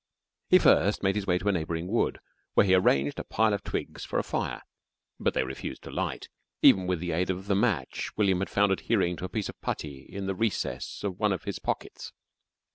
[0.49, 2.17] He first made his way to a neighbouring wood,
[2.55, 4.63] where he arranged a pile of twigs for a fire,
[5.19, 6.27] but they refused to light,
[6.63, 9.61] even with the aid of the match that William found adhering to a piece of
[9.61, 12.13] putty in the recess of one of his pockets.